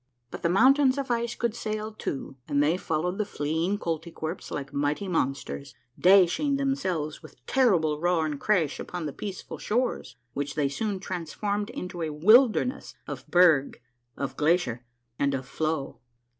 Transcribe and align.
But 0.31 0.41
the 0.41 0.49
mountains 0.49 0.97
of 0.97 1.11
ice 1.11 1.35
could 1.35 1.53
sail 1.53 1.91
too, 1.93 2.35
and 2.47 2.63
they 2.63 2.75
followed 2.75 3.19
the 3.19 3.23
fleeing 3.23 3.77
Koltykwerps 3.77 4.49
like 4.49 4.73
mighty 4.73 5.07
monsters, 5.07 5.75
dashing 5.99 6.55
themselves 6.55 7.21
with 7.21 7.45
terrible 7.45 7.99
roar 7.99 8.25
and 8.25 8.39
crash 8.39 8.79
upon 8.79 9.05
the 9.05 9.13
peaceful 9.13 9.59
shores, 9.59 10.15
which 10.33 10.55
they 10.55 10.69
soon 10.69 10.99
transformed 10.99 11.69
into 11.69 12.01
a 12.01 12.09
wilderness 12.09 12.95
of 13.05 13.27
berg, 13.29 13.79
of 14.17 14.35
glacier, 14.35 14.83
and 15.19 15.35
of 15.35 15.45
floe. 15.47 15.99